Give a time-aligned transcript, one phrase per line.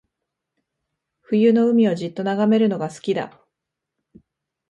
[1.21, 3.39] 冬の海をじっと眺めるのが好きだ